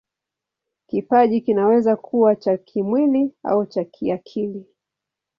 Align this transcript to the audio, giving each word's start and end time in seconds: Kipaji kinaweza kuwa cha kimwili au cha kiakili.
Kipaji 0.87 1.41
kinaweza 1.41 1.95
kuwa 1.95 2.35
cha 2.35 2.57
kimwili 2.57 3.33
au 3.43 3.65
cha 3.65 3.83
kiakili. 3.83 4.65